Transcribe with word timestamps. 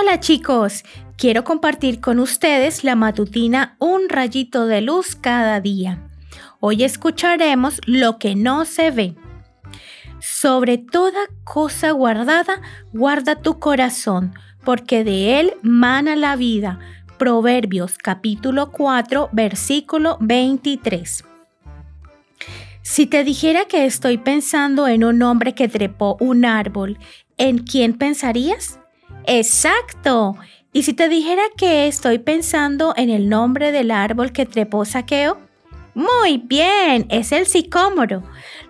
Hola 0.00 0.18
chicos, 0.18 0.82
quiero 1.18 1.44
compartir 1.44 2.00
con 2.00 2.20
ustedes 2.20 2.84
la 2.84 2.96
matutina 2.96 3.76
Un 3.78 4.08
rayito 4.08 4.64
de 4.64 4.80
luz 4.80 5.14
cada 5.14 5.60
día. 5.60 6.08
Hoy 6.58 6.84
escucharemos 6.84 7.82
lo 7.84 8.18
que 8.18 8.34
no 8.34 8.64
se 8.64 8.90
ve. 8.92 9.14
Sobre 10.18 10.78
toda 10.78 11.20
cosa 11.44 11.90
guardada, 11.90 12.62
guarda 12.94 13.42
tu 13.42 13.58
corazón, 13.58 14.32
porque 14.64 15.04
de 15.04 15.38
él 15.38 15.52
mana 15.60 16.16
la 16.16 16.34
vida. 16.34 16.78
Proverbios 17.18 17.98
capítulo 17.98 18.72
4, 18.72 19.28
versículo 19.32 20.16
23. 20.20 21.24
Si 22.80 23.04
te 23.04 23.22
dijera 23.22 23.66
que 23.66 23.84
estoy 23.84 24.16
pensando 24.16 24.88
en 24.88 25.04
un 25.04 25.20
hombre 25.20 25.54
que 25.54 25.68
trepó 25.68 26.16
un 26.20 26.46
árbol, 26.46 26.98
¿en 27.36 27.58
quién 27.58 27.98
pensarías? 27.98 28.80
Exacto. 29.26 30.36
¿Y 30.72 30.82
si 30.82 30.92
te 30.92 31.08
dijera 31.08 31.42
que 31.56 31.88
estoy 31.88 32.18
pensando 32.18 32.94
en 32.96 33.10
el 33.10 33.28
nombre 33.28 33.72
del 33.72 33.90
árbol 33.90 34.32
que 34.32 34.46
trepó 34.46 34.84
Saqueo? 34.84 35.38
Muy 35.94 36.38
bien, 36.38 37.06
es 37.10 37.32
el 37.32 37.46
sicómoro. 37.46 38.22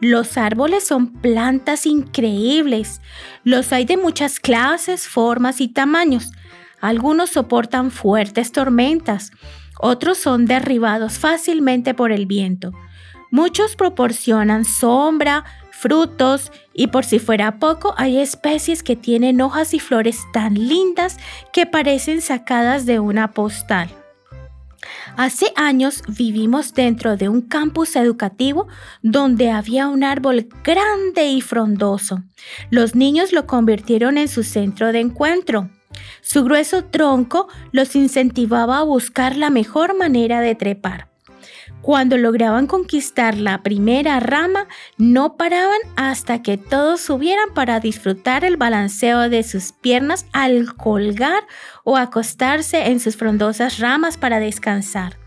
Los 0.00 0.36
árboles 0.36 0.86
son 0.86 1.12
plantas 1.14 1.86
increíbles. 1.86 3.00
Los 3.42 3.72
hay 3.72 3.84
de 3.84 3.96
muchas 3.96 4.38
clases, 4.38 5.08
formas 5.08 5.60
y 5.60 5.68
tamaños. 5.68 6.30
Algunos 6.80 7.30
soportan 7.30 7.90
fuertes 7.90 8.52
tormentas, 8.52 9.32
otros 9.80 10.18
son 10.18 10.46
derribados 10.46 11.18
fácilmente 11.18 11.94
por 11.94 12.12
el 12.12 12.26
viento. 12.26 12.72
Muchos 13.30 13.76
proporcionan 13.76 14.64
sombra, 14.64 15.44
frutos 15.70 16.50
y 16.74 16.88
por 16.88 17.04
si 17.04 17.18
fuera 17.18 17.58
poco 17.58 17.94
hay 17.96 18.18
especies 18.18 18.82
que 18.82 18.96
tienen 18.96 19.40
hojas 19.40 19.74
y 19.74 19.80
flores 19.80 20.20
tan 20.32 20.54
lindas 20.54 21.18
que 21.52 21.66
parecen 21.66 22.20
sacadas 22.20 22.86
de 22.86 22.98
una 22.98 23.32
postal. 23.32 23.90
Hace 25.16 25.52
años 25.56 26.02
vivimos 26.06 26.74
dentro 26.74 27.16
de 27.16 27.28
un 27.28 27.42
campus 27.42 27.96
educativo 27.96 28.68
donde 29.02 29.50
había 29.50 29.88
un 29.88 30.04
árbol 30.04 30.48
grande 30.62 31.26
y 31.26 31.40
frondoso. 31.40 32.22
Los 32.70 32.94
niños 32.94 33.32
lo 33.32 33.46
convirtieron 33.46 34.16
en 34.16 34.28
su 34.28 34.44
centro 34.44 34.92
de 34.92 35.00
encuentro. 35.00 35.70
Su 36.20 36.44
grueso 36.44 36.84
tronco 36.84 37.48
los 37.72 37.96
incentivaba 37.96 38.78
a 38.78 38.84
buscar 38.84 39.36
la 39.36 39.50
mejor 39.50 39.96
manera 39.96 40.40
de 40.40 40.54
trepar. 40.54 41.08
Cuando 41.82 42.18
lograban 42.18 42.66
conquistar 42.66 43.36
la 43.38 43.62
primera 43.62 44.20
rama, 44.20 44.66
no 44.98 45.36
paraban 45.36 45.78
hasta 45.96 46.42
que 46.42 46.58
todos 46.58 47.00
subieran 47.00 47.54
para 47.54 47.80
disfrutar 47.80 48.44
el 48.44 48.56
balanceo 48.56 49.28
de 49.28 49.42
sus 49.42 49.72
piernas 49.72 50.26
al 50.32 50.74
colgar 50.74 51.44
o 51.84 51.96
acostarse 51.96 52.88
en 52.88 53.00
sus 53.00 53.16
frondosas 53.16 53.78
ramas 53.78 54.16
para 54.16 54.40
descansar. 54.40 55.18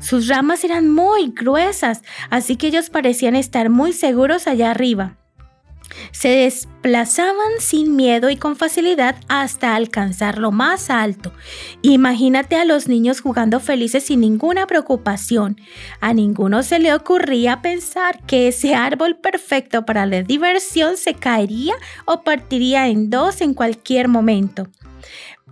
Sus 0.00 0.26
ramas 0.28 0.64
eran 0.64 0.90
muy 0.90 1.28
gruesas, 1.28 2.02
así 2.30 2.56
que 2.56 2.68
ellos 2.68 2.90
parecían 2.90 3.36
estar 3.36 3.70
muy 3.70 3.92
seguros 3.92 4.48
allá 4.48 4.70
arriba. 4.70 5.16
Se 6.10 6.28
desplazaban 6.28 7.52
sin 7.58 7.96
miedo 7.96 8.30
y 8.30 8.36
con 8.36 8.56
facilidad 8.56 9.16
hasta 9.28 9.74
alcanzar 9.74 10.38
lo 10.38 10.50
más 10.52 10.90
alto. 10.90 11.32
Imagínate 11.82 12.56
a 12.56 12.64
los 12.64 12.88
niños 12.88 13.20
jugando 13.20 13.60
felices 13.60 14.04
sin 14.04 14.20
ninguna 14.20 14.66
preocupación. 14.66 15.60
A 16.00 16.14
ninguno 16.14 16.62
se 16.62 16.78
le 16.78 16.94
ocurría 16.94 17.62
pensar 17.62 18.20
que 18.26 18.48
ese 18.48 18.74
árbol 18.74 19.16
perfecto 19.16 19.84
para 19.84 20.06
la 20.06 20.22
diversión 20.22 20.96
se 20.96 21.14
caería 21.14 21.74
o 22.04 22.22
partiría 22.22 22.88
en 22.88 23.10
dos 23.10 23.40
en 23.40 23.54
cualquier 23.54 24.08
momento. 24.08 24.68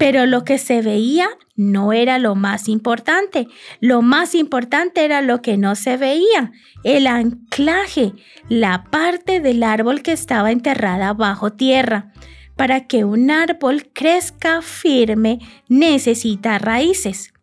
Pero 0.01 0.25
lo 0.25 0.45
que 0.45 0.57
se 0.57 0.81
veía 0.81 1.29
no 1.57 1.93
era 1.93 2.19
lo 2.19 2.35
más 2.35 2.71
importante. 2.71 3.49
Lo 3.81 4.01
más 4.01 4.35
importante 4.35 5.05
era 5.05 5.21
lo 5.21 5.43
que 5.43 5.59
no 5.59 5.75
se 5.77 5.99
veía, 5.99 6.53
el 6.85 7.07
anclaje, 7.07 8.15
la 8.49 8.85
parte 8.85 9.41
del 9.41 9.63
árbol 9.63 10.01
que 10.01 10.13
estaba 10.13 10.53
enterrada 10.53 11.13
bajo 11.13 11.53
tierra. 11.53 12.15
Para 12.57 12.87
que 12.87 13.05
un 13.05 13.31
árbol 13.31 13.91
crezca 13.93 14.63
firme 14.63 15.39
necesita 15.69 16.57
raíces. 16.57 17.35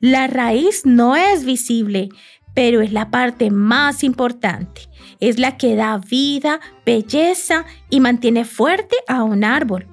La 0.00 0.28
raíz 0.28 0.86
no 0.86 1.14
es 1.14 1.44
visible, 1.44 2.08
pero 2.54 2.80
es 2.80 2.90
la 2.90 3.10
parte 3.10 3.50
más 3.50 4.02
importante. 4.02 4.88
Es 5.20 5.38
la 5.38 5.58
que 5.58 5.76
da 5.76 5.98
vida, 5.98 6.58
belleza 6.86 7.66
y 7.90 8.00
mantiene 8.00 8.46
fuerte 8.46 8.96
a 9.08 9.24
un 9.24 9.44
árbol. 9.44 9.86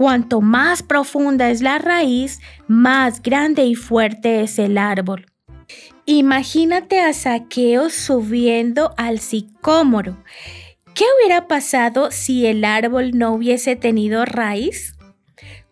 Cuanto 0.00 0.40
más 0.40 0.82
profunda 0.82 1.50
es 1.50 1.60
la 1.60 1.76
raíz, 1.76 2.40
más 2.66 3.20
grande 3.20 3.66
y 3.66 3.74
fuerte 3.74 4.40
es 4.40 4.58
el 4.58 4.78
árbol. 4.78 5.26
Imagínate 6.06 7.00
a 7.00 7.12
Saqueo 7.12 7.90
subiendo 7.90 8.94
al 8.96 9.18
sicómoro. 9.18 10.16
¿Qué 10.94 11.04
hubiera 11.18 11.48
pasado 11.48 12.10
si 12.12 12.46
el 12.46 12.64
árbol 12.64 13.10
no 13.12 13.34
hubiese 13.34 13.76
tenido 13.76 14.24
raíz? 14.24 14.96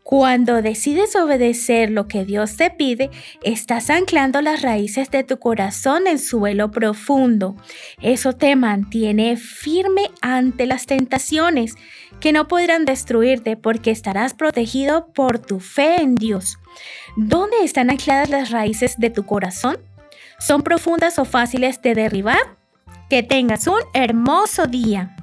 Cuando 0.03 0.63
decides 0.63 1.17
obedecer 1.17 1.91
lo 1.91 2.09
que 2.09 2.25
Dios 2.25 2.57
te 2.57 2.71
pide, 2.71 3.11
estás 3.43 3.91
anclando 3.91 4.41
las 4.41 4.63
raíces 4.63 5.11
de 5.11 5.23
tu 5.23 5.39
corazón 5.39 6.07
en 6.07 6.19
suelo 6.19 6.71
profundo. 6.71 7.57
Eso 8.01 8.33
te 8.33 8.57
mantiene 8.57 9.37
firme 9.37 10.11
ante 10.23 10.65
las 10.65 10.87
tentaciones 10.87 11.77
que 12.21 12.33
no 12.33 12.49
podrán 12.49 12.85
destruirte 12.85 13.57
porque 13.57 13.91
estarás 13.91 14.35
protegido 14.35 15.09
por 15.13 15.39
tu 15.39 15.61
fe 15.61 16.01
en 16.01 16.15
Dios. 16.15 16.59
¿Dónde 17.17 17.59
están 17.63 17.91
ancladas 17.91 18.29
las 18.29 18.51
raíces 18.51 18.99
de 18.99 19.11
tu 19.11 19.25
corazón? 19.27 19.79
¿Son 20.39 20.63
profundas 20.63 21.19
o 21.19 21.25
fáciles 21.25 21.83
de 21.83 21.95
derribar? 21.95 22.57
Que 23.11 23.23
tengas 23.23 23.67
un 23.67 23.81
hermoso 23.95 24.67
día. 24.67 25.17